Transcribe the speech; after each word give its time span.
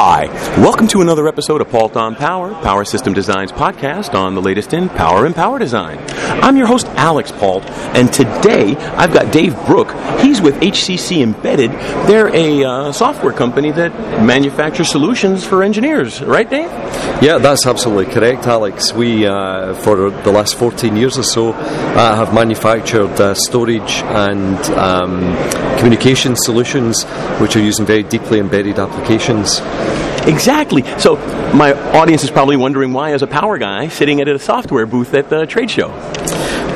Hi, 0.00 0.26
welcome 0.62 0.86
to 0.88 1.00
another 1.00 1.26
episode 1.26 1.60
of 1.60 1.70
Paultre 1.70 1.98
on 1.98 2.14
Power, 2.14 2.54
Power 2.62 2.84
System 2.84 3.14
Design's 3.14 3.50
podcast 3.50 4.14
on 4.14 4.36
the 4.36 4.40
latest 4.40 4.72
in 4.72 4.88
power 4.88 5.26
and 5.26 5.34
power 5.34 5.58
design. 5.58 5.98
I'm 6.40 6.56
your 6.56 6.68
host, 6.68 6.86
Alix 6.90 7.32
Paultre, 7.32 7.68
and 7.68 8.12
today 8.12 8.76
I've 8.76 9.12
got 9.12 9.32
Dave 9.32 9.56
Brook. 9.66 9.90
He's 10.20 10.40
with 10.40 10.54
HCC 10.60 11.20
Embedded. 11.20 11.72
They're 12.06 12.32
a 12.32 12.64
uh, 12.64 12.92
software 12.92 13.32
company 13.32 13.72
that 13.72 14.22
manufactures 14.22 14.88
solutions 14.88 15.44
for 15.44 15.64
engineers, 15.64 16.22
right, 16.22 16.48
Dave? 16.48 16.70
Yeah, 17.20 17.38
that's 17.38 17.66
absolutely 17.66 18.14
correct, 18.14 18.46
Alix. 18.46 18.92
We, 18.92 19.26
uh, 19.26 19.74
for 19.74 20.10
the 20.10 20.30
last 20.30 20.54
14 20.54 20.96
years 20.96 21.18
or 21.18 21.24
so, 21.24 21.54
uh, 21.54 22.14
have 22.14 22.32
manufactured 22.32 23.20
uh, 23.20 23.34
storage 23.34 23.94
and 24.04 24.60
um, 24.78 25.34
communication 25.78 26.36
solutions 26.36 27.02
which 27.40 27.56
are 27.56 27.60
using 27.60 27.84
very 27.84 28.04
deeply 28.04 28.38
embedded 28.38 28.78
applications. 28.78 29.60
Exactly. 30.28 30.82
So, 30.98 31.16
my 31.54 31.72
audience 31.92 32.22
is 32.22 32.30
probably 32.30 32.56
wondering 32.56 32.92
why, 32.92 33.12
as 33.12 33.22
a 33.22 33.26
power 33.26 33.56
guy, 33.56 33.88
sitting 33.88 34.20
at 34.20 34.28
a 34.28 34.38
software 34.38 34.84
booth 34.84 35.14
at 35.14 35.30
the 35.30 35.46
trade 35.46 35.70
show. 35.70 35.88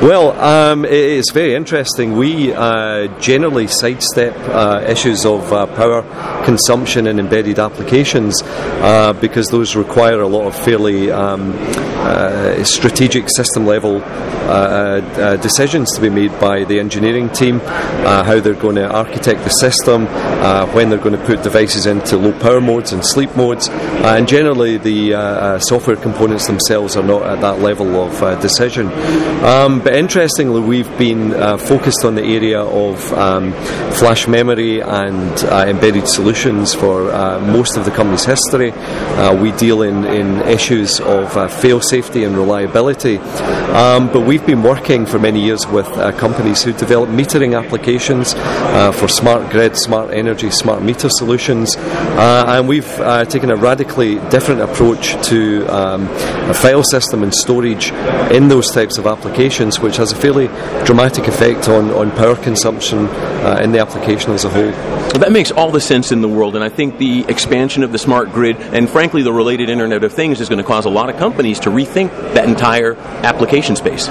Well, 0.03 0.37
um, 0.37 0.83
it's 0.83 1.31
very 1.31 1.55
interesting. 1.55 2.17
We 2.17 2.51
uh, 2.51 3.07
generally 3.21 3.67
sidestep 3.67 4.35
uh, 4.49 4.83
issues 4.85 5.25
of 5.25 5.53
uh, 5.53 5.65
power 5.77 6.01
consumption 6.43 7.07
in 7.07 7.19
embedded 7.19 7.57
applications 7.57 8.41
uh, 8.43 9.13
because 9.13 9.47
those 9.47 9.77
require 9.77 10.19
a 10.19 10.27
lot 10.27 10.45
of 10.45 10.61
fairly 10.61 11.09
um, 11.09 11.53
uh, 11.53 12.61
strategic 12.65 13.29
system 13.29 13.65
level 13.65 14.01
uh, 14.03 15.37
decisions 15.37 15.89
to 15.95 16.01
be 16.01 16.09
made 16.09 16.37
by 16.37 16.65
the 16.65 16.81
engineering 16.81 17.29
team, 17.29 17.59
how 17.59 18.41
they're 18.41 18.55
going 18.55 18.75
to 18.75 18.91
architect 18.91 19.41
the 19.45 19.49
system, 19.49 20.05
when 20.75 20.89
they're 20.89 20.99
going 20.99 21.17
to 21.17 21.25
put 21.25 21.41
devices 21.43 21.85
into 21.85 22.17
low 22.17 22.37
power 22.39 22.59
modes 22.59 22.91
and 22.91 23.05
sleep 23.05 23.33
modes, 23.37 23.69
and 23.69 24.27
generally 24.27 24.77
the 24.77 25.59
software 25.61 25.95
components 25.95 26.45
themselves 26.45 26.97
are 26.97 27.03
not 27.03 27.23
at 27.23 27.39
that 27.39 27.59
level 27.59 27.95
of 27.95 28.41
decision. 28.41 28.87
Um, 29.45 29.79
but 29.79 29.92
interestingly, 29.93 30.59
we've 30.59 30.97
been 30.97 31.33
uh, 31.33 31.57
focused 31.57 32.03
on 32.03 32.15
the 32.15 32.23
area 32.23 32.59
of 32.59 33.13
um, 33.13 33.53
flash 33.93 34.27
memory 34.27 34.81
and 34.81 35.43
uh, 35.45 35.65
embedded 35.67 36.07
solutions 36.07 36.73
for 36.73 37.11
uh, 37.11 37.39
most 37.39 37.77
of 37.77 37.85
the 37.85 37.91
company's 37.91 38.25
history. 38.25 38.71
Uh, 38.71 39.39
we 39.39 39.51
deal 39.53 39.83
in, 39.83 40.03
in 40.05 40.41
issues 40.47 40.99
of 40.99 41.37
uh, 41.37 41.47
fail 41.47 41.79
safety 41.79 42.23
and 42.23 42.35
reliability, 42.35 43.17
um, 43.17 44.11
but 44.11 44.21
we've 44.21 44.45
been 44.45 44.63
working 44.63 45.05
for 45.05 45.19
many 45.19 45.43
years 45.43 45.65
with 45.67 45.87
uh, 45.97 46.11
companies 46.13 46.63
who 46.63 46.73
develop 46.73 47.09
metering 47.09 47.57
applications 47.57 48.33
for 48.99 49.07
smart 49.07 49.51
grid, 49.51 49.77
smart 49.77 50.11
energy, 50.11 50.49
smart 50.49 50.81
meter 50.81 51.09
solutions, 51.09 51.75
and 51.77 52.67
we've 52.67 52.95
taken 53.29 53.51
a 53.51 53.55
radically 53.55 54.15
different 54.29 54.61
approach 54.61 55.13
to 55.27 55.65
um, 55.67 56.07
a 56.49 56.53
file 56.53 56.83
system 56.83 57.21
and 57.23 57.33
storage 57.33 57.91
in 58.31 58.47
those 58.47 58.71
types 58.71 58.97
of 58.97 59.05
applications 59.05 59.79
which 59.83 59.97
has 59.97 60.11
a 60.11 60.15
fairly 60.15 60.47
dramatic 60.85 61.27
effect 61.27 61.67
on, 61.67 61.91
on 61.91 62.09
power 62.11 62.35
consumption 62.35 63.07
uh, 63.07 63.59
in 63.61 63.71
the 63.71 63.79
application 63.79 64.31
as 64.31 64.45
a 64.45 64.49
whole. 64.49 64.71
That 65.13 65.31
makes 65.31 65.51
all 65.51 65.71
the 65.71 65.79
sense 65.79 66.11
in 66.11 66.21
the 66.21 66.27
world, 66.27 66.55
and 66.55 66.63
I 66.63 66.69
think 66.69 66.97
the 66.97 67.23
expansion 67.29 67.83
of 67.83 67.91
the 67.91 67.99
smart 67.99 68.31
grid 68.31 68.57
and, 68.57 68.89
frankly, 68.89 69.21
the 69.21 69.31
related 69.31 69.69
Internet 69.69 70.03
of 70.03 70.11
Things 70.11 70.41
is 70.41 70.49
going 70.49 70.57
to 70.57 70.63
cause 70.63 70.85
a 70.85 70.89
lot 70.89 71.09
of 71.09 71.17
companies 71.17 71.59
to 71.61 71.69
rethink 71.69 72.09
that 72.33 72.45
entire 72.49 72.95
application 73.23 73.75
space. 73.75 74.07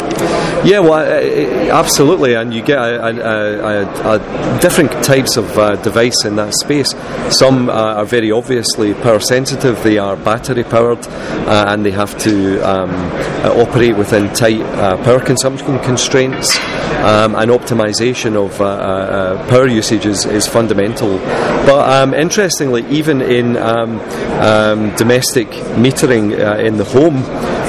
Yeah, 0.65 0.79
well, 0.79 0.95
uh, 0.95 1.73
absolutely, 1.73 2.35
and 2.35 2.55
you 2.55 2.63
get 2.63 2.79
a, 2.79 3.05
a, 3.05 3.85
a, 3.85 4.17
a 4.17 4.61
different 4.61 4.93
types 5.05 5.37
of 5.37 5.59
uh, 5.59 5.75
device 5.83 6.25
in 6.25 6.37
that 6.37 6.55
space. 6.55 6.95
Some 7.37 7.69
uh, 7.69 7.73
are 7.73 8.05
very 8.05 8.31
obviously 8.31 8.95
power 8.95 9.19
sensitive; 9.21 9.83
they 9.83 9.99
are 9.99 10.17
battery 10.17 10.63
powered, 10.63 11.05
uh, 11.07 11.65
and 11.69 11.85
they 11.85 11.91
have 11.91 12.17
to 12.19 12.61
um, 12.61 12.91
uh, 12.91 13.53
operate 13.61 13.97
within 13.97 14.33
tight 14.35 14.63
power 15.05 15.21
consumption 15.21 15.79
constraints 15.81 16.57
um, 17.03 17.35
and 17.35 17.51
optimization 17.51 18.37
of 18.37 18.61
uh, 18.61 18.65
uh, 18.65 18.69
uh, 18.69 19.49
power 19.49 19.67
usage 19.67 20.07
is, 20.07 20.25
is 20.27 20.47
fundamental. 20.47 20.92
But 21.67 21.89
um, 21.89 22.15
interestingly, 22.15 22.85
even 22.89 23.21
in 23.21 23.57
um, 23.57 24.01
um 24.41 24.95
domestic 24.97 25.49
metering 25.77 26.39
uh, 26.39 26.59
in 26.59 26.77
the 26.77 26.85
home, 26.85 27.23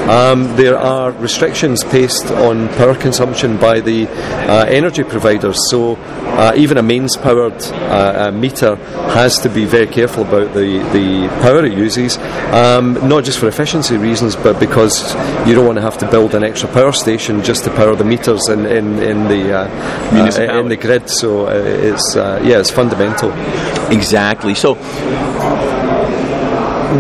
um, 0.09 0.55
there 0.55 0.77
are 0.77 1.11
restrictions 1.11 1.83
placed 1.83 2.25
on 2.31 2.67
power 2.69 2.95
consumption 2.95 3.57
by 3.57 3.79
the 3.79 4.07
uh, 4.07 4.65
energy 4.65 5.03
providers. 5.03 5.57
So 5.69 5.95
uh, 5.95 6.53
even 6.55 6.77
a 6.77 6.83
mains 6.83 7.15
powered 7.15 7.61
uh, 7.63 8.31
meter 8.31 8.75
has 9.15 9.39
to 9.39 9.49
be 9.49 9.65
very 9.65 9.87
careful 9.87 10.23
about 10.23 10.53
the, 10.53 10.79
the 10.91 11.27
power 11.41 11.65
it 11.65 11.73
uses, 11.73 12.17
um, 12.51 12.93
not 13.07 13.23
just 13.23 13.39
for 13.39 13.47
efficiency 13.47 13.97
reasons, 13.97 14.35
but 14.35 14.59
because 14.59 15.13
you 15.47 15.55
don't 15.55 15.65
want 15.65 15.77
to 15.77 15.81
have 15.81 15.97
to 15.99 16.09
build 16.09 16.35
an 16.35 16.43
extra 16.43 16.69
power 16.69 16.91
station 16.91 17.43
just 17.43 17.63
to 17.63 17.69
power 17.71 17.95
the 17.95 18.03
meters 18.03 18.49
in, 18.49 18.65
in, 18.65 18.99
in 18.99 19.23
the 19.27 19.53
uh, 19.53 19.67
uh, 20.13 20.59
in 20.59 20.67
the 20.69 20.77
grid. 20.77 21.09
So 21.09 21.47
uh, 21.47 21.51
it's 21.53 22.15
yeah, 22.15 22.59
it's 22.59 22.71
fundamental. 22.71 23.31
Exactly. 23.91 24.55
So 24.55 24.75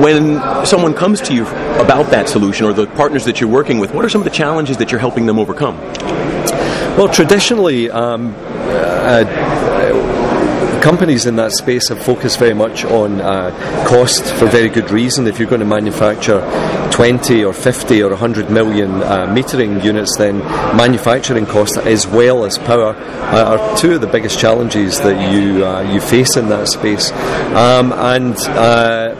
when 0.01 0.65
someone 0.65 0.93
comes 0.93 1.21
to 1.21 1.33
you 1.33 1.45
about 1.79 2.11
that 2.11 2.29
solution 2.29 2.65
or 2.65 2.73
the 2.73 2.87
partners 2.87 3.25
that 3.25 3.39
you're 3.39 3.49
working 3.49 3.79
with, 3.79 3.93
what 3.93 4.05
are 4.05 4.09
some 4.09 4.21
of 4.21 4.25
the 4.25 4.31
challenges 4.31 4.77
that 4.77 4.91
you're 4.91 4.99
helping 4.99 5.25
them 5.25 5.39
overcome? 5.39 5.77
Well, 6.97 7.09
traditionally, 7.09 7.89
um, 7.89 8.35
uh, 8.37 9.23
companies 10.83 11.25
in 11.25 11.37
that 11.37 11.53
space 11.53 11.87
have 11.87 11.97
focused 12.03 12.37
very 12.37 12.53
much 12.53 12.83
on 12.83 13.21
uh, 13.21 13.51
cost 13.87 14.25
for 14.35 14.47
very 14.47 14.67
good 14.67 14.91
reason. 14.91 15.27
If 15.27 15.39
you're 15.39 15.47
going 15.47 15.61
to 15.61 15.65
manufacture 15.65 16.41
20 16.91 17.45
or 17.45 17.53
50 17.53 18.03
or 18.03 18.09
100 18.09 18.51
million 18.51 19.01
uh, 19.01 19.25
metering 19.27 19.81
units, 19.81 20.17
then 20.17 20.39
manufacturing 20.39 21.45
cost 21.45 21.77
as 21.77 22.05
well 22.05 22.43
as 22.43 22.57
power 22.57 22.95
uh, 22.95 23.57
are 23.57 23.77
two 23.77 23.93
of 23.93 24.01
the 24.01 24.07
biggest 24.07 24.37
challenges 24.37 24.99
that 24.99 25.31
you 25.31 25.65
uh, 25.65 25.81
you 25.81 26.01
face 26.01 26.35
in 26.35 26.49
that 26.49 26.67
space. 26.67 27.11
Um, 27.55 27.93
and 27.93 28.35
uh, 28.49 29.12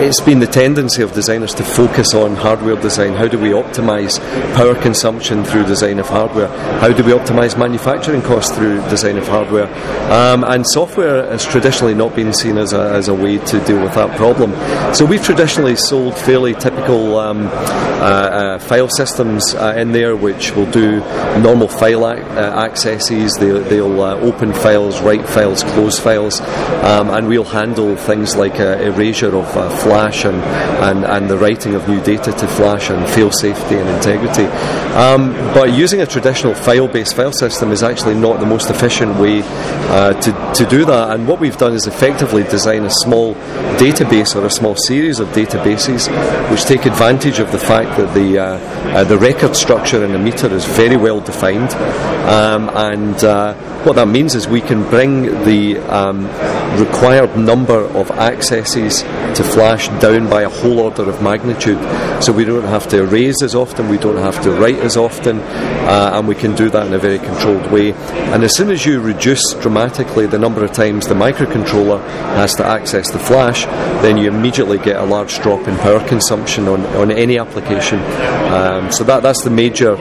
it's 0.00 0.20
been 0.20 0.38
the 0.38 0.46
tendency 0.46 1.02
of 1.02 1.12
designers 1.12 1.54
to 1.54 1.64
focus 1.64 2.14
on 2.14 2.36
hardware 2.36 2.76
design. 2.76 3.14
How 3.14 3.26
do 3.26 3.38
we 3.38 3.50
optimize 3.50 4.18
power 4.54 4.74
consumption 4.74 5.44
through 5.44 5.64
design 5.64 5.98
of 5.98 6.08
hardware? 6.08 6.48
How 6.80 6.92
do 6.92 7.02
we 7.02 7.12
optimize 7.12 7.58
manufacturing 7.58 8.22
costs 8.22 8.56
through 8.56 8.80
design 8.88 9.18
of 9.18 9.26
hardware? 9.26 9.66
Um, 10.12 10.44
and 10.44 10.64
software 10.66 11.28
has 11.30 11.44
traditionally 11.44 11.94
not 11.94 12.14
been 12.14 12.32
seen 12.32 12.58
as 12.58 12.72
a, 12.72 12.90
as 12.92 13.08
a 13.08 13.14
way 13.14 13.38
to 13.38 13.64
deal 13.64 13.82
with 13.82 13.94
that 13.94 14.16
problem. 14.16 14.52
So 14.94 15.04
we've 15.04 15.22
traditionally 15.22 15.76
sold 15.76 16.16
fairly 16.16 16.54
typical 16.54 17.18
um, 17.18 17.48
uh, 17.48 17.50
uh, 17.50 18.58
file 18.60 18.88
systems 18.88 19.54
uh, 19.54 19.74
in 19.76 19.92
there, 19.92 20.16
which 20.16 20.52
will 20.54 20.70
do 20.70 21.00
normal 21.40 21.68
file 21.68 22.08
ac- 22.08 22.22
uh, 22.22 22.64
accesses. 22.64 23.34
They, 23.34 23.80
will 23.80 24.00
uh, 24.00 24.14
open 24.16 24.52
files, 24.52 25.00
write 25.00 25.28
files, 25.28 25.64
close 25.64 25.98
files, 25.98 26.40
um, 26.40 27.10
and 27.10 27.26
we'll 27.26 27.44
handle 27.44 27.96
things 27.96 28.36
like 28.36 28.60
uh, 28.60 28.78
erasure 28.78 29.34
of 29.36 29.48
Flash 29.88 30.26
and, 30.26 30.36
and, 30.84 31.04
and 31.06 31.30
the 31.30 31.38
writing 31.38 31.74
of 31.74 31.88
new 31.88 31.98
data 32.02 32.30
to 32.30 32.46
Flash 32.46 32.90
and 32.90 33.08
fail 33.08 33.30
safety 33.32 33.76
and 33.76 33.88
integrity. 33.88 34.44
Um, 34.94 35.32
but 35.54 35.72
using 35.72 36.02
a 36.02 36.06
traditional 36.06 36.54
file 36.54 36.88
based 36.88 37.16
file 37.16 37.32
system 37.32 37.72
is 37.72 37.82
actually 37.82 38.14
not 38.14 38.38
the 38.38 38.44
most 38.44 38.68
efficient 38.68 39.18
way 39.18 39.40
uh, 39.44 40.12
to, 40.20 40.30
to 40.56 40.68
do 40.68 40.84
that. 40.84 41.12
And 41.12 41.26
what 41.26 41.40
we've 41.40 41.56
done 41.56 41.72
is 41.72 41.86
effectively 41.86 42.42
design 42.42 42.84
a 42.84 42.90
small 42.90 43.34
database 43.78 44.36
or 44.36 44.44
a 44.44 44.50
small 44.50 44.76
series 44.76 45.20
of 45.20 45.28
databases 45.28 46.08
which 46.50 46.64
take 46.64 46.84
advantage 46.84 47.38
of 47.38 47.50
the 47.50 47.58
fact 47.58 47.96
that 47.96 48.12
the, 48.12 48.38
uh, 48.38 48.44
uh, 48.44 49.04
the 49.04 49.16
record 49.16 49.56
structure 49.56 50.04
in 50.04 50.12
the 50.12 50.18
meter 50.18 50.52
is 50.52 50.66
very 50.66 50.98
well 50.98 51.20
defined. 51.20 51.72
Um, 52.28 52.68
and 52.74 53.24
uh, 53.24 53.54
what 53.88 53.96
that 53.96 54.06
means 54.06 54.34
is 54.34 54.46
we 54.46 54.60
can 54.60 54.82
bring 54.90 55.22
the 55.46 55.78
um, 55.78 56.26
required 56.78 57.38
number 57.38 57.78
of 57.96 58.10
accesses 58.10 59.00
to 59.00 59.42
Flash 59.42 59.88
down 60.00 60.28
by 60.28 60.42
a 60.42 60.48
whole 60.50 60.80
order 60.80 61.08
of 61.08 61.22
magnitude. 61.22 61.78
So 62.22 62.30
we 62.30 62.44
don't 62.44 62.64
have 62.64 62.86
to 62.88 63.02
erase 63.02 63.42
as 63.42 63.54
often, 63.54 63.88
we 63.88 63.96
don't 63.96 64.18
have 64.18 64.42
to 64.42 64.50
write 64.52 64.76
as 64.80 64.98
often, 64.98 65.38
uh, 65.38 66.10
and 66.12 66.28
we 66.28 66.34
can 66.34 66.54
do 66.54 66.68
that 66.68 66.86
in 66.86 66.92
a 66.92 66.98
very 66.98 67.18
controlled 67.18 67.72
way. 67.72 67.94
And 68.32 68.44
as 68.44 68.54
soon 68.54 68.70
as 68.70 68.84
you 68.84 69.00
reduce 69.00 69.54
dramatically 69.54 70.26
the 70.26 70.38
number 70.38 70.62
of 70.62 70.72
times 70.72 71.06
the 71.06 71.14
microcontroller 71.14 72.06
has 72.36 72.54
to 72.56 72.66
access 72.66 73.10
the 73.10 73.18
Flash, 73.18 73.64
then 74.02 74.18
you 74.18 74.28
immediately 74.28 74.76
get 74.76 74.96
a 74.96 75.04
large 75.04 75.38
drop 75.38 75.66
in 75.66 75.78
power 75.78 76.06
consumption 76.06 76.68
on, 76.68 76.84
on 76.96 77.10
any 77.10 77.38
application. 77.38 78.00
Um, 78.52 78.92
so 78.92 79.02
that, 79.04 79.22
that's 79.22 79.44
the 79.44 79.50
major 79.50 79.96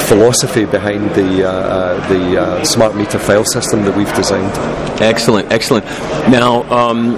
philosophy 0.00 0.64
behind 0.64 1.10
the, 1.14 1.44
uh, 1.44 1.50
uh, 1.50 2.08
the 2.08 2.40
uh, 2.40 2.64
smart 2.64 2.96
meter 2.96 3.18
file 3.30 3.44
system 3.44 3.84
that 3.84 3.96
we've 3.96 4.12
designed. 4.16 4.50
Excellent, 5.00 5.52
excellent. 5.52 5.84
Now, 5.84 6.64
um, 6.64 7.12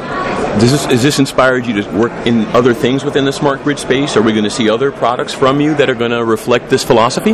this, 0.60 0.84
has 0.84 1.02
this 1.02 1.18
inspired 1.18 1.64
you 1.64 1.82
to 1.82 1.90
work 1.90 2.12
in 2.26 2.44
other 2.48 2.74
things 2.74 3.02
within 3.02 3.24
the 3.24 3.32
smart 3.32 3.62
grid 3.62 3.78
space? 3.78 4.14
Are 4.14 4.22
we 4.22 4.32
going 4.32 4.44
to 4.44 4.50
see 4.50 4.68
other 4.68 4.92
products 4.92 5.32
from 5.32 5.62
you 5.62 5.74
that 5.76 5.88
are 5.88 5.94
going 5.94 6.10
to 6.10 6.22
reflect 6.22 6.68
this 6.68 6.84
philosophy? 6.84 7.32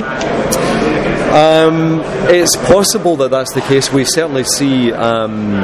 Um, 1.28 2.00
it's 2.28 2.56
possible 2.56 3.16
that 3.16 3.30
that's 3.30 3.52
the 3.52 3.60
case. 3.60 3.92
We 3.92 4.04
certainly 4.04 4.44
see 4.44 4.92
um, 4.92 5.54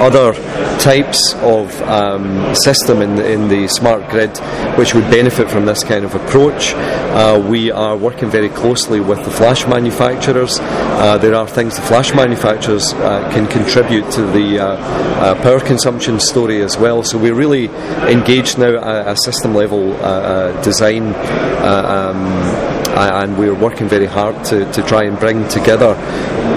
other 0.00 0.32
types 0.78 1.34
of 1.34 1.80
um, 1.82 2.54
system 2.54 3.02
in 3.02 3.16
the, 3.16 3.30
in 3.30 3.48
the 3.48 3.68
smart 3.68 4.08
grid 4.08 4.36
which 4.78 4.94
would 4.94 5.04
benefit 5.10 5.50
from 5.50 5.66
this 5.66 5.84
kind 5.84 6.04
of 6.04 6.14
approach. 6.14 6.72
Uh, 6.74 7.44
we 7.46 7.70
are 7.70 7.96
working 7.96 8.30
very 8.30 8.48
closely 8.48 9.00
with 9.00 9.22
the 9.24 9.30
flash 9.30 9.66
manufacturers. 9.66 10.58
Uh, 10.60 11.18
there 11.18 11.34
are 11.34 11.46
things 11.46 11.76
the 11.76 11.82
flash 11.82 12.14
manufacturers 12.14 12.94
uh, 12.94 13.28
can 13.32 13.46
contribute 13.46 14.10
to 14.12 14.22
the 14.28 14.58
uh, 14.58 14.66
uh, 14.66 15.42
power 15.42 15.60
consumption 15.60 16.18
story 16.18 16.62
as 16.62 16.78
well. 16.78 17.02
So 17.02 17.18
we're 17.18 17.34
really 17.34 17.66
engaged 18.10 18.58
now 18.58 18.76
at 18.78 19.08
a 19.08 19.16
system 19.16 19.54
level 19.54 19.92
uh, 20.02 20.60
design. 20.62 21.14
Um, 21.62 22.61
and 22.94 23.38
we're 23.38 23.54
working 23.54 23.88
very 23.88 24.06
hard 24.06 24.44
to, 24.46 24.70
to 24.72 24.82
try 24.82 25.04
and 25.04 25.18
bring 25.18 25.48
together, 25.48 25.94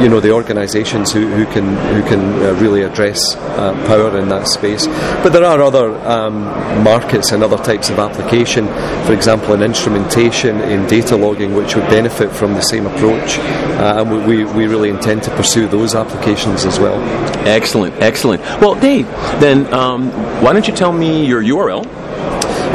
you 0.02 0.10
know, 0.10 0.20
the 0.20 0.32
organisations 0.32 1.12
who, 1.12 1.28
who 1.28 1.46
can 1.46 1.76
who 1.94 2.04
can 2.08 2.22
uh, 2.44 2.54
really 2.60 2.84
address 2.84 3.36
uh, 3.36 3.74
power 3.88 4.18
in 4.18 4.30
that 4.30 4.48
space. 4.48 4.88
But 4.88 5.30
there 5.30 5.46
are 5.46 5.62
other 5.62 5.96
um, 6.08 6.44
markets 6.84 7.32
and 7.32 7.44
other 7.44 7.58
types 7.58 7.90
of 7.90 8.00
application, 8.00 8.68
for 9.06 9.14
example, 9.14 9.54
in 9.54 9.62
instrumentation, 9.62 10.60
in 10.62 10.86
data 10.88 11.16
logging, 11.16 11.56
which 11.56 11.76
would 11.76 11.88
benefit 11.90 12.32
from 12.32 12.54
the 12.54 12.62
same 12.62 12.86
approach, 12.86 13.38
uh, 13.40 14.04
and 14.04 14.28
we, 14.28 14.44
we 14.46 14.68
really 14.68 14.90
intend 14.90 15.24
to 15.24 15.32
pursue 15.32 15.68
those 15.68 15.96
applications 15.96 16.66
as 16.66 16.80
well. 16.80 17.02
Excellent, 17.48 17.96
excellent. 18.02 18.42
Well, 18.62 18.76
Dave, 18.76 19.08
then 19.40 19.72
um, 19.74 20.12
why 20.42 20.54
don't 20.54 20.68
you 20.68 20.76
tell 20.76 20.92
me 20.92 21.26
your 21.26 21.42
URL? 21.42 22.05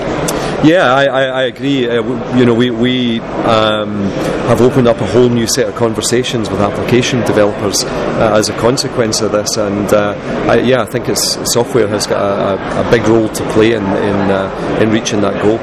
Yeah, 0.63 0.93
I, 0.93 1.05
I, 1.05 1.23
I 1.23 1.41
agree. 1.43 1.89
Uh, 1.89 2.37
you 2.37 2.45
know, 2.45 2.53
we, 2.53 2.69
we 2.69 3.19
um, 3.19 4.03
have 4.47 4.61
opened 4.61 4.87
up 4.87 5.01
a 5.01 5.07
whole 5.07 5.27
new 5.27 5.47
set 5.47 5.67
of 5.67 5.75
conversations 5.75 6.51
with 6.51 6.59
application 6.59 7.21
developers 7.21 7.83
uh, 7.83 8.35
as 8.35 8.49
a 8.49 8.57
consequence 8.59 9.21
of 9.21 9.31
this, 9.31 9.57
and 9.57 9.91
uh, 9.91 10.13
I, 10.47 10.59
yeah, 10.59 10.83
I 10.83 10.85
think 10.85 11.09
it's, 11.09 11.51
software 11.51 11.87
has 11.87 12.05
got 12.05 12.21
a, 12.21 12.87
a, 12.87 12.91
big 12.91 13.07
role 13.07 13.29
to 13.29 13.51
play 13.53 13.73
in 13.73 13.83
in, 13.83 14.15
uh, 14.29 14.77
in 14.81 14.91
reaching 14.91 15.21
that 15.21 15.41
goal. 15.41 15.57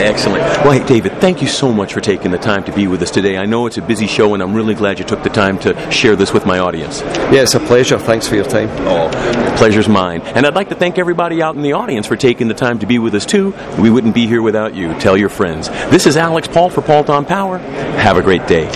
Excellent. 0.00 0.42
Well, 0.64 0.72
hey, 0.72 0.84
David, 0.84 1.20
thank 1.20 1.42
you 1.42 1.48
so 1.48 1.72
much 1.72 1.92
for 1.92 2.00
taking 2.00 2.30
the 2.30 2.38
time 2.38 2.64
to 2.64 2.72
be 2.72 2.88
with 2.88 3.02
us 3.02 3.10
today. 3.10 3.36
I 3.36 3.44
know 3.44 3.66
it's 3.66 3.78
a 3.78 3.82
busy 3.82 4.06
show, 4.06 4.34
and 4.34 4.42
I'm 4.42 4.54
really 4.54 4.74
glad 4.74 4.98
you 4.98 5.04
took 5.04 5.22
the 5.22 5.30
time 5.30 5.58
to 5.60 5.90
share 5.92 6.16
this 6.16 6.32
with 6.32 6.46
my 6.46 6.58
audience. 6.58 7.02
Yeah, 7.02 7.42
it's 7.42 7.54
a 7.54 7.60
pleasure. 7.60 7.98
Thanks 7.98 8.26
for 8.26 8.34
your 8.34 8.46
time. 8.46 8.68
Oh, 8.88 9.10
pleasure's 9.58 9.88
mine. 9.88 10.22
And 10.22 10.46
I'd 10.46 10.54
like 10.54 10.70
to 10.70 10.74
thank 10.74 10.98
everybody 10.98 11.42
out 11.42 11.54
in 11.54 11.62
the 11.62 11.74
audience 11.74 12.06
for 12.06 12.16
taking 12.16 12.48
the 12.48 12.54
time 12.54 12.78
to 12.78 12.86
be 12.86 12.98
with 12.98 13.14
us 13.14 13.26
too. 13.26 13.54
We 13.78 13.90
wouldn't 13.90 14.14
be 14.14 14.26
here 14.26 14.39
without 14.42 14.74
you. 14.74 14.92
Tell 15.00 15.16
your 15.16 15.28
friends. 15.28 15.68
This 15.90 16.06
is 16.06 16.16
Alex 16.16 16.48
Paul 16.48 16.70
for 16.70 16.82
Paul 16.82 17.04
Paulton 17.04 17.24
Power. 17.24 17.58
Have 17.58 18.16
a 18.16 18.22
great 18.22 18.46
day. 18.46 18.68